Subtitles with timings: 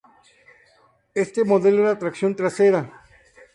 [1.23, 2.81] Este modelo era tracción trasera.